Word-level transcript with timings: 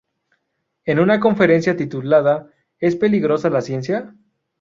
En 0.85 0.97
una 0.99 1.19
conferencia 1.19 1.77
titulada 1.77 2.51
""¿Es 2.79 2.95
peligrosa 2.95 3.51
la 3.51 3.61
ciencia? 3.61 4.15